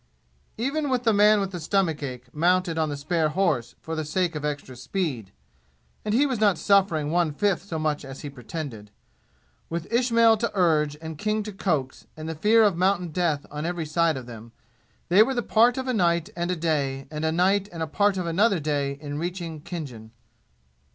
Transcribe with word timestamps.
[* 0.01 0.03
Slowly.] 0.55 0.67
Even 0.67 0.89
with 0.89 1.03
the 1.03 1.13
man 1.13 1.39
with 1.39 1.51
the 1.51 1.59
stomach 1.59 2.01
ache 2.01 2.33
mounted 2.33 2.79
on 2.79 2.89
the 2.89 2.97
spare 2.97 3.29
horse 3.29 3.75
for 3.83 3.95
the 3.95 4.03
sake 4.03 4.33
of 4.33 4.43
extra 4.43 4.75
speed 4.75 5.31
(and 6.03 6.15
he 6.15 6.25
was 6.25 6.39
not 6.39 6.57
suffering 6.57 7.11
one 7.11 7.31
fifth 7.31 7.61
so 7.65 7.77
much 7.77 8.03
as 8.03 8.21
he 8.21 8.27
pretended); 8.31 8.89
with 9.69 9.85
Ismail 9.93 10.37
to 10.37 10.49
urge, 10.55 10.97
and 11.03 11.19
King 11.19 11.43
to 11.43 11.51
coax, 11.51 12.07
and 12.17 12.27
the 12.27 12.33
fear 12.33 12.63
of 12.63 12.75
mountain 12.75 13.09
death 13.09 13.45
on 13.51 13.63
every 13.63 13.85
side 13.85 14.17
of 14.17 14.25
them, 14.25 14.53
they 15.09 15.21
were 15.21 15.35
the 15.35 15.43
part 15.43 15.77
of 15.77 15.87
a 15.87 15.93
night 15.93 16.29
and 16.35 16.49
a 16.49 16.55
day 16.55 17.07
and 17.11 17.23
a 17.23 17.31
night 17.31 17.69
and 17.71 17.83
a 17.83 17.85
part 17.85 18.17
of 18.17 18.25
another 18.25 18.59
day 18.59 18.93
in 18.93 19.19
reaching 19.19 19.61
Khinjan. 19.61 20.09